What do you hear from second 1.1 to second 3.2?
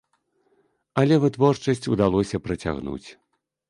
вытворчасць удалося працягнуць.